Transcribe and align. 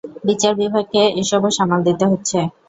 বিচার 0.27 0.53
বিভাগকে 0.55 1.01
এসবও 1.21 1.49
সামাল 1.57 1.79
দিতে 1.87 2.05
হচ্ছে। 2.11 2.37